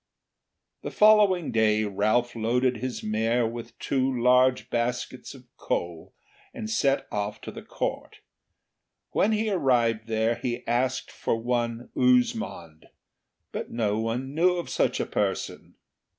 [0.81, 6.15] The following day Ralph loaded his mare with two large baskets of coal
[6.55, 8.21] and set off to Court.
[9.11, 12.87] When he arrived there he asked for one Uzmond,
[13.51, 15.75] but no one knew of such a person.